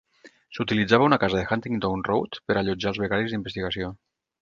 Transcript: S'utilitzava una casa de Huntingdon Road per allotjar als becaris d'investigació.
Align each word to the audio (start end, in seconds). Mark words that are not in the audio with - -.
S'utilitzava 0.59 1.07
una 1.09 1.19
casa 1.25 1.37
de 1.41 1.45
Huntingdon 1.57 2.03
Road 2.09 2.43
per 2.49 2.59
allotjar 2.65 2.93
als 2.93 3.05
becaris 3.07 3.33
d'investigació. 3.37 3.97